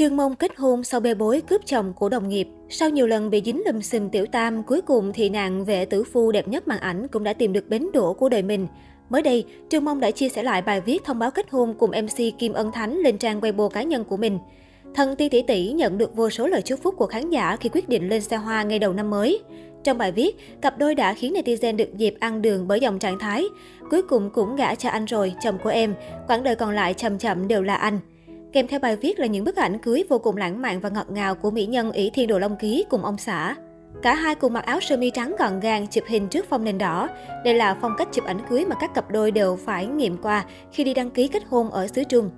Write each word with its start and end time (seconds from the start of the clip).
Trương 0.00 0.16
Mông 0.16 0.36
kết 0.36 0.56
hôn 0.56 0.84
sau 0.84 1.00
bê 1.00 1.14
bối 1.14 1.42
cướp 1.48 1.60
chồng 1.66 1.92
của 1.92 2.08
đồng 2.08 2.28
nghiệp. 2.28 2.48
Sau 2.68 2.88
nhiều 2.88 3.06
lần 3.06 3.30
bị 3.30 3.42
dính 3.44 3.62
lùm 3.66 3.80
xùm 3.80 4.08
tiểu 4.08 4.26
tam, 4.26 4.62
cuối 4.62 4.80
cùng 4.80 5.12
thì 5.12 5.28
nàng 5.28 5.64
vệ 5.64 5.84
tử 5.84 6.04
phu 6.04 6.32
đẹp 6.32 6.48
nhất 6.48 6.68
màn 6.68 6.80
ảnh 6.80 7.08
cũng 7.08 7.24
đã 7.24 7.32
tìm 7.32 7.52
được 7.52 7.68
bến 7.68 7.86
đỗ 7.92 8.12
của 8.12 8.28
đời 8.28 8.42
mình. 8.42 8.66
Mới 9.08 9.22
đây, 9.22 9.44
Trương 9.68 9.84
Mông 9.84 10.00
đã 10.00 10.10
chia 10.10 10.28
sẻ 10.28 10.42
lại 10.42 10.62
bài 10.62 10.80
viết 10.80 11.04
thông 11.04 11.18
báo 11.18 11.30
kết 11.30 11.50
hôn 11.50 11.74
cùng 11.78 11.90
MC 11.90 12.38
Kim 12.38 12.52
Ân 12.52 12.72
Thánh 12.72 12.98
lên 12.98 13.18
trang 13.18 13.40
Weibo 13.40 13.68
cá 13.68 13.82
nhân 13.82 14.04
của 14.04 14.16
mình. 14.16 14.38
Thần 14.94 15.16
Ti 15.16 15.28
Tỷ 15.28 15.42
Tỷ 15.42 15.72
nhận 15.72 15.98
được 15.98 16.16
vô 16.16 16.30
số 16.30 16.46
lời 16.46 16.62
chúc 16.62 16.82
phúc 16.82 16.94
của 16.98 17.06
khán 17.06 17.30
giả 17.30 17.56
khi 17.56 17.68
quyết 17.68 17.88
định 17.88 18.08
lên 18.08 18.20
xe 18.20 18.36
hoa 18.36 18.62
ngay 18.62 18.78
đầu 18.78 18.92
năm 18.92 19.10
mới. 19.10 19.42
Trong 19.84 19.98
bài 19.98 20.12
viết, 20.12 20.60
cặp 20.62 20.78
đôi 20.78 20.94
đã 20.94 21.14
khiến 21.14 21.32
netizen 21.32 21.76
được 21.76 21.96
dịp 21.96 22.14
ăn 22.20 22.42
đường 22.42 22.68
bởi 22.68 22.80
dòng 22.80 22.98
trạng 22.98 23.18
thái. 23.18 23.44
Cuối 23.90 24.02
cùng 24.02 24.30
cũng 24.30 24.56
gả 24.56 24.74
cho 24.74 24.88
anh 24.88 25.04
rồi, 25.04 25.32
chồng 25.42 25.58
của 25.64 25.70
em. 25.70 25.94
Quãng 26.28 26.42
đời 26.42 26.56
còn 26.56 26.70
lại 26.70 26.94
chậm 26.94 27.18
chậm 27.18 27.48
đều 27.48 27.62
là 27.62 27.74
anh. 27.74 28.00
Kèm 28.52 28.66
theo 28.66 28.80
bài 28.80 28.96
viết 28.96 29.18
là 29.18 29.26
những 29.26 29.44
bức 29.44 29.56
ảnh 29.56 29.78
cưới 29.78 30.04
vô 30.08 30.18
cùng 30.18 30.36
lãng 30.36 30.62
mạn 30.62 30.80
và 30.80 30.88
ngọt 30.88 31.10
ngào 31.10 31.34
của 31.34 31.50
mỹ 31.50 31.66
nhân 31.66 31.92
ỷ 31.92 32.10
Thiên 32.10 32.28
Đồ 32.28 32.38
Long 32.38 32.56
Ký 32.56 32.84
cùng 32.90 33.04
ông 33.04 33.18
xã. 33.18 33.56
Cả 34.02 34.14
hai 34.14 34.34
cùng 34.34 34.52
mặc 34.52 34.64
áo 34.64 34.80
sơ 34.80 34.96
mi 34.96 35.10
trắng 35.10 35.36
gọn 35.38 35.60
gàng 35.60 35.86
chụp 35.86 36.04
hình 36.06 36.28
trước 36.28 36.46
phong 36.48 36.64
nền 36.64 36.78
đỏ. 36.78 37.08
Đây 37.44 37.54
là 37.54 37.78
phong 37.80 37.92
cách 37.98 38.08
chụp 38.12 38.24
ảnh 38.24 38.38
cưới 38.50 38.64
mà 38.64 38.76
các 38.80 38.94
cặp 38.94 39.10
đôi 39.10 39.30
đều 39.30 39.56
phải 39.56 39.86
nghiệm 39.86 40.16
qua 40.16 40.44
khi 40.72 40.84
đi 40.84 40.94
đăng 40.94 41.10
ký 41.10 41.28
kết 41.28 41.42
hôn 41.48 41.70
ở 41.70 41.86
xứ 41.86 42.04
Trung. 42.04 42.30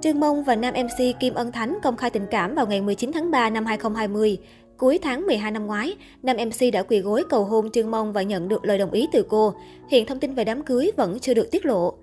Trương 0.00 0.20
Mông 0.20 0.44
và 0.44 0.56
nam 0.56 0.74
MC 0.74 1.20
Kim 1.20 1.34
Ân 1.34 1.52
Thánh 1.52 1.78
công 1.82 1.96
khai 1.96 2.10
tình 2.10 2.26
cảm 2.30 2.54
vào 2.54 2.66
ngày 2.66 2.80
19 2.80 3.12
tháng 3.12 3.30
3 3.30 3.50
năm 3.50 3.66
2020. 3.66 4.38
Cuối 4.76 4.98
tháng 5.02 5.26
12 5.26 5.50
năm 5.50 5.66
ngoái, 5.66 5.96
nam 6.22 6.36
MC 6.36 6.72
đã 6.72 6.82
quỳ 6.82 7.00
gối 7.00 7.24
cầu 7.30 7.44
hôn 7.44 7.70
Trương 7.70 7.90
Mông 7.90 8.12
và 8.12 8.22
nhận 8.22 8.48
được 8.48 8.64
lời 8.64 8.78
đồng 8.78 8.90
ý 8.90 9.08
từ 9.12 9.24
cô. 9.28 9.54
Hiện 9.90 10.06
thông 10.06 10.20
tin 10.20 10.34
về 10.34 10.44
đám 10.44 10.62
cưới 10.62 10.90
vẫn 10.96 11.18
chưa 11.18 11.34
được 11.34 11.50
tiết 11.50 11.66
lộ. 11.66 11.94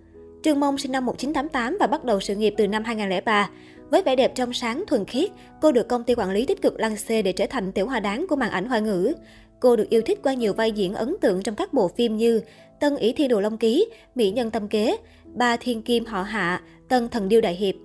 Trương 0.46 0.60
Mông 0.60 0.78
sinh 0.78 0.92
năm 0.92 1.06
1988 1.06 1.78
và 1.80 1.88
bắt 1.88 2.04
đầu 2.04 2.20
sự 2.20 2.36
nghiệp 2.36 2.54
từ 2.58 2.68
năm 2.68 2.84
2003. 2.84 3.50
Với 3.90 4.02
vẻ 4.02 4.16
đẹp 4.16 4.32
trong 4.36 4.54
sáng, 4.54 4.84
thuần 4.88 5.06
khiết, 5.06 5.30
cô 5.62 5.72
được 5.72 5.88
công 5.88 6.04
ty 6.04 6.16
quản 6.16 6.32
lý 6.32 6.46
tích 6.46 6.62
cực 6.62 6.80
lăng 6.80 6.98
xê 6.98 7.22
để 7.22 7.32
trở 7.32 7.46
thành 7.50 7.72
tiểu 7.72 7.88
hoa 7.88 8.00
đáng 8.00 8.26
của 8.30 8.36
màn 8.36 8.52
ảnh 8.52 8.66
hoa 8.68 8.80
ngữ. 8.80 9.14
Cô 9.60 9.76
được 9.76 9.90
yêu 9.90 10.02
thích 10.06 10.20
qua 10.24 10.34
nhiều 10.34 10.54
vai 10.54 10.72
diễn 10.72 10.94
ấn 10.94 11.16
tượng 11.22 11.42
trong 11.42 11.56
các 11.56 11.74
bộ 11.74 11.88
phim 11.88 12.18
như 12.18 12.42
Tân 12.80 12.96
ỷ 12.96 13.14
thiên 13.14 13.30
đồ 13.30 13.42
long 13.42 13.58
ký, 13.58 13.90
Mỹ 14.16 14.32
nhân 14.32 14.52
tâm 14.52 14.68
kế, 14.68 14.98
Ba 15.34 15.58
thiên 15.58 15.82
kim 15.82 16.06
họ 16.06 16.24
hạ, 16.24 16.62
Tân 16.90 17.10
thần 17.10 17.30
điêu 17.30 17.42
đại 17.42 17.56
hiệp. 17.56 17.76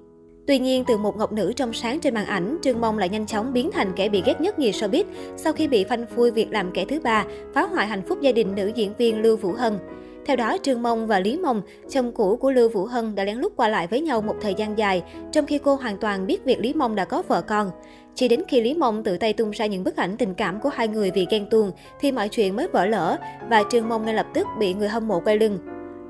Tuy 0.46 0.58
nhiên, 0.58 0.84
từ 0.86 0.96
một 0.96 1.16
ngọc 1.16 1.32
nữ 1.32 1.52
trong 1.56 1.72
sáng 1.72 2.00
trên 2.00 2.14
màn 2.14 2.26
ảnh, 2.26 2.58
Trương 2.62 2.80
Mông 2.80 2.98
lại 2.98 3.08
nhanh 3.08 3.26
chóng 3.26 3.52
biến 3.52 3.70
thành 3.72 3.92
kẻ 3.96 4.08
bị 4.08 4.22
ghét 4.26 4.40
nhất 4.40 4.58
nhì 4.58 4.70
showbiz 4.70 5.04
sau 5.36 5.52
khi 5.52 5.68
bị 5.68 5.84
phanh 5.84 6.06
phui 6.16 6.30
việc 6.30 6.50
làm 6.50 6.70
kẻ 6.74 6.84
thứ 6.84 7.00
ba, 7.00 7.24
phá 7.54 7.62
hoại 7.62 7.86
hạnh 7.86 8.02
phúc 8.08 8.18
gia 8.20 8.32
đình 8.32 8.54
nữ 8.54 8.72
diễn 8.74 8.94
viên 8.98 9.22
Lưu 9.22 9.36
Vũ 9.36 9.52
Hân. 9.52 9.78
Theo 10.26 10.36
đó, 10.36 10.56
Trương 10.62 10.82
Mông 10.82 11.06
và 11.06 11.20
Lý 11.20 11.38
Mông, 11.38 11.62
chồng 11.88 12.12
cũ 12.12 12.36
của 12.36 12.50
Lưu 12.50 12.68
Vũ 12.68 12.84
Hân 12.84 13.14
đã 13.14 13.24
lén 13.24 13.36
lút 13.38 13.52
qua 13.56 13.68
lại 13.68 13.86
với 13.86 14.00
nhau 14.00 14.20
một 14.20 14.34
thời 14.40 14.54
gian 14.54 14.78
dài, 14.78 15.02
trong 15.32 15.46
khi 15.46 15.58
cô 15.58 15.74
hoàn 15.74 15.96
toàn 15.96 16.26
biết 16.26 16.44
việc 16.44 16.60
Lý 16.60 16.72
Mông 16.72 16.94
đã 16.94 17.04
có 17.04 17.22
vợ 17.28 17.42
con. 17.42 17.70
Chỉ 18.14 18.28
đến 18.28 18.42
khi 18.48 18.60
Lý 18.60 18.74
Mông 18.74 19.02
tự 19.02 19.18
tay 19.18 19.32
tung 19.32 19.50
ra 19.50 19.66
những 19.66 19.84
bức 19.84 19.96
ảnh 19.96 20.16
tình 20.16 20.34
cảm 20.34 20.60
của 20.60 20.68
hai 20.68 20.88
người 20.88 21.10
vì 21.10 21.26
ghen 21.30 21.46
tuông, 21.50 21.70
thì 22.00 22.12
mọi 22.12 22.28
chuyện 22.28 22.56
mới 22.56 22.68
vỡ 22.68 22.86
lỡ 22.86 23.16
và 23.48 23.64
Trương 23.70 23.88
Mông 23.88 24.04
ngay 24.04 24.14
lập 24.14 24.26
tức 24.34 24.46
bị 24.58 24.74
người 24.74 24.88
hâm 24.88 25.08
mộ 25.08 25.20
quay 25.20 25.38
lưng. 25.38 25.58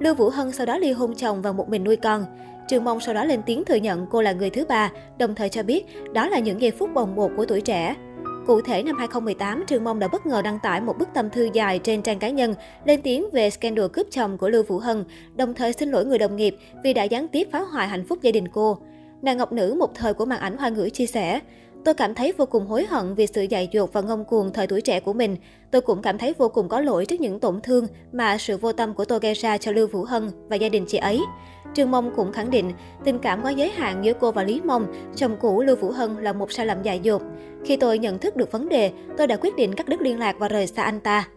Lưu 0.00 0.14
Vũ 0.14 0.28
Hân 0.28 0.53
sau 0.53 0.66
đó 0.66 0.78
ly 0.78 0.92
hôn 0.92 1.14
chồng 1.14 1.42
và 1.42 1.53
một 1.53 1.69
mình 1.69 1.84
nuôi 1.84 1.97
con. 1.97 2.25
Trương 2.69 2.84
Mông 2.84 3.00
sau 3.00 3.14
đó 3.14 3.25
lên 3.25 3.42
tiếng 3.47 3.64
thừa 3.64 3.75
nhận 3.75 4.06
cô 4.11 4.22
là 4.22 4.33
người 4.33 4.50
thứ 4.50 4.64
ba, 4.64 4.92
đồng 5.19 5.34
thời 5.34 5.48
cho 5.48 5.62
biết 5.62 5.84
đó 6.12 6.28
là 6.28 6.38
những 6.38 6.61
giây 6.61 6.70
phút 6.70 6.91
bồng 6.94 7.16
bột 7.16 7.31
của 7.36 7.44
tuổi 7.44 7.61
trẻ. 7.61 7.94
Cụ 8.51 8.61
thể, 8.61 8.83
năm 8.83 8.97
2018, 8.98 9.65
Trương 9.67 9.84
Mông 9.84 9.98
đã 9.98 10.09
bất 10.09 10.27
ngờ 10.27 10.43
đăng 10.43 10.59
tải 10.59 10.81
một 10.81 10.98
bức 10.98 11.09
tâm 11.15 11.31
thư 11.31 11.48
dài 11.53 11.79
trên 11.79 12.03
trang 12.03 12.19
cá 12.19 12.31
nhân, 12.31 12.55
lên 12.84 13.03
tiếng 13.03 13.31
về 13.33 13.51
scandal 13.51 13.87
cướp 13.93 14.06
chồng 14.11 14.39
của 14.39 14.48
Lưu 14.48 14.62
Vũ 14.62 14.79
Hân, 14.79 15.05
đồng 15.37 15.55
thời 15.55 15.73
xin 15.73 15.91
lỗi 15.91 16.05
người 16.05 16.19
đồng 16.19 16.37
nghiệp 16.37 16.56
vì 16.84 16.93
đã 16.93 17.05
gián 17.05 17.28
tiếp 17.28 17.48
phá 17.53 17.61
hoại 17.61 17.89
hạnh 17.89 18.05
phúc 18.09 18.19
gia 18.23 18.31
đình 18.31 18.48
cô. 18.48 18.78
Nàng 19.23 19.37
Ngọc 19.37 19.53
Nữ 19.53 19.77
một 19.78 19.95
thời 19.95 20.15
của 20.15 20.25
màn 20.25 20.41
ảnh 20.41 20.56
hoa 20.56 20.69
ngữ 20.69 20.91
chia 20.91 21.06
sẻ, 21.06 21.41
Tôi 21.84 21.95
cảm 21.95 22.14
thấy 22.14 22.33
vô 22.33 22.47
cùng 22.47 22.67
hối 22.67 22.86
hận 22.86 23.14
vì 23.14 23.27
sự 23.27 23.42
dại 23.42 23.69
dột 23.73 23.92
và 23.92 24.00
ngông 24.00 24.25
cuồng 24.25 24.53
thời 24.53 24.67
tuổi 24.67 24.81
trẻ 24.81 25.00
của 25.00 25.12
mình. 25.12 25.36
Tôi 25.70 25.83
cũng 25.83 26.03
cảm 26.03 26.19
thấy 26.19 26.34
vô 26.39 26.48
cùng 26.48 26.69
có 26.69 26.81
lỗi 26.81 27.06
trước 27.06 27.20
những 27.20 27.41
tổn 27.41 27.61
thương 27.61 27.87
mà 28.12 28.39
sự 28.39 28.56
vô 28.56 28.72
tâm 28.72 28.95
của 28.95 29.05
tôi 29.05 29.19
gây 29.19 29.34
ra 29.34 29.59
cho 29.59 29.72
Lưu 29.72 29.87
Vũ 29.87 30.04
Hân 30.04 30.31
và 30.49 30.56
gia 30.56 30.69
đình 30.69 30.84
chị 30.88 30.99
ấy. 30.99 31.21
Trương 31.75 31.91
Mông 31.91 32.12
cũng 32.16 32.32
khẳng 32.32 32.50
định, 32.50 32.72
tình 33.04 33.19
cảm 33.19 33.43
quá 33.43 33.50
giới 33.50 33.71
hạn 33.71 34.04
giữa 34.04 34.12
cô 34.21 34.32
và 34.32 34.44
Lý 34.44 34.60
Mông, 34.65 34.87
chồng 35.16 35.37
cũ 35.41 35.62
Lưu 35.62 35.77
Vũ 35.77 35.91
Hân 35.91 36.16
là 36.16 36.32
một 36.32 36.53
sai 36.53 36.66
lầm 36.66 36.82
dại 36.82 37.00
dột. 37.03 37.22
Khi 37.65 37.77
tôi 37.77 37.99
nhận 37.99 38.19
thức 38.19 38.37
được 38.37 38.53
vấn 38.53 38.69
đề, 38.69 38.93
tôi 39.16 39.27
đã 39.27 39.37
quyết 39.37 39.56
định 39.56 39.75
cắt 39.75 39.88
đứt 39.88 40.00
liên 40.00 40.19
lạc 40.19 40.37
và 40.38 40.49
rời 40.49 40.66
xa 40.66 40.83
anh 40.83 41.00
ta. 41.00 41.28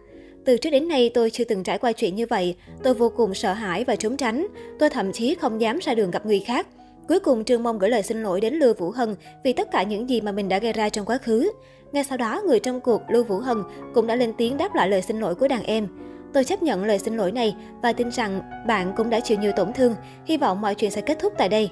Từ 0.44 0.56
trước 0.56 0.70
đến 0.70 0.88
nay 0.88 1.10
tôi 1.14 1.30
chưa 1.30 1.44
từng 1.44 1.62
trải 1.62 1.78
qua 1.78 1.92
chuyện 1.92 2.14
như 2.14 2.26
vậy, 2.26 2.56
tôi 2.82 2.94
vô 2.94 3.12
cùng 3.16 3.34
sợ 3.34 3.52
hãi 3.52 3.84
và 3.84 3.96
trốn 3.96 4.16
tránh. 4.16 4.46
Tôi 4.78 4.90
thậm 4.90 5.12
chí 5.12 5.34
không 5.34 5.60
dám 5.60 5.78
ra 5.78 5.94
đường 5.94 6.10
gặp 6.10 6.26
người 6.26 6.40
khác. 6.40 6.66
Cuối 7.08 7.18
cùng 7.20 7.44
Trương 7.44 7.62
Mông 7.62 7.78
gửi 7.78 7.90
lời 7.90 8.02
xin 8.02 8.22
lỗi 8.22 8.40
đến 8.40 8.54
Lưu 8.54 8.74
Vũ 8.74 8.90
Hân 8.90 9.14
vì 9.44 9.52
tất 9.52 9.70
cả 9.72 9.82
những 9.82 10.10
gì 10.10 10.20
mà 10.20 10.32
mình 10.32 10.48
đã 10.48 10.58
gây 10.58 10.72
ra 10.72 10.88
trong 10.88 11.06
quá 11.06 11.18
khứ. 11.18 11.52
Ngay 11.92 12.04
sau 12.04 12.18
đó, 12.18 12.42
người 12.46 12.60
trong 12.60 12.80
cuộc 12.80 13.02
Lưu 13.08 13.24
Vũ 13.24 13.38
Hân 13.38 13.62
cũng 13.94 14.06
đã 14.06 14.16
lên 14.16 14.32
tiếng 14.38 14.56
đáp 14.56 14.74
lại 14.74 14.88
lời 14.88 15.02
xin 15.02 15.20
lỗi 15.20 15.34
của 15.34 15.48
đàn 15.48 15.62
em. 15.62 15.88
Tôi 16.34 16.44
chấp 16.44 16.62
nhận 16.62 16.84
lời 16.84 16.98
xin 16.98 17.16
lỗi 17.16 17.32
này 17.32 17.56
và 17.82 17.92
tin 17.92 18.10
rằng 18.10 18.40
bạn 18.66 18.92
cũng 18.96 19.10
đã 19.10 19.20
chịu 19.20 19.38
nhiều 19.38 19.52
tổn 19.56 19.72
thương. 19.72 19.94
Hy 20.24 20.36
vọng 20.36 20.60
mọi 20.60 20.74
chuyện 20.74 20.90
sẽ 20.90 21.00
kết 21.00 21.18
thúc 21.18 21.32
tại 21.38 21.48
đây. 21.48 21.70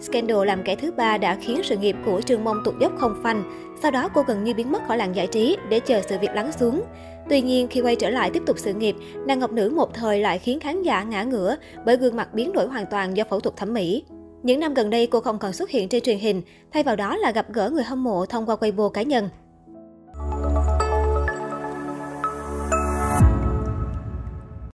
Scandal 0.00 0.46
làm 0.46 0.62
kẻ 0.64 0.76
thứ 0.76 0.92
ba 0.92 1.18
đã 1.18 1.38
khiến 1.40 1.60
sự 1.64 1.76
nghiệp 1.76 1.96
của 2.04 2.20
Trương 2.20 2.44
Mông 2.44 2.62
tụt 2.64 2.74
dốc 2.80 2.92
không 2.98 3.20
phanh. 3.22 3.44
Sau 3.82 3.90
đó 3.90 4.08
cô 4.14 4.22
gần 4.22 4.44
như 4.44 4.54
biến 4.54 4.72
mất 4.72 4.82
khỏi 4.88 4.98
làng 4.98 5.16
giải 5.16 5.26
trí 5.26 5.56
để 5.70 5.80
chờ 5.80 6.00
sự 6.08 6.18
việc 6.20 6.30
lắng 6.34 6.52
xuống. 6.52 6.82
Tuy 7.30 7.40
nhiên, 7.40 7.68
khi 7.68 7.80
quay 7.80 7.96
trở 7.96 8.10
lại 8.10 8.30
tiếp 8.30 8.42
tục 8.46 8.58
sự 8.58 8.74
nghiệp, 8.74 8.96
nàng 9.26 9.38
Ngọc 9.38 9.52
Nữ 9.52 9.72
một 9.76 9.94
thời 9.94 10.20
lại 10.20 10.38
khiến 10.38 10.60
khán 10.60 10.82
giả 10.82 11.02
ngã 11.02 11.22
ngửa 11.22 11.56
bởi 11.86 11.96
gương 11.96 12.16
mặt 12.16 12.34
biến 12.34 12.52
đổi 12.52 12.66
hoàn 12.66 12.86
toàn 12.90 13.16
do 13.16 13.24
phẫu 13.30 13.40
thuật 13.40 13.56
thẩm 13.56 13.74
mỹ. 13.74 14.04
Những 14.44 14.60
năm 14.60 14.74
gần 14.74 14.90
đây 14.90 15.06
cô 15.06 15.20
không 15.20 15.38
còn 15.38 15.52
xuất 15.52 15.70
hiện 15.70 15.88
trên 15.88 16.02
truyền 16.02 16.18
hình, 16.18 16.42
thay 16.72 16.82
vào 16.82 16.96
đó 16.96 17.16
là 17.16 17.32
gặp 17.32 17.52
gỡ 17.52 17.70
người 17.70 17.84
hâm 17.84 18.04
mộ 18.04 18.26
thông 18.26 18.46
qua 18.46 18.56
Weibo 18.56 18.88
cá 18.88 19.02
nhân. 19.02 19.28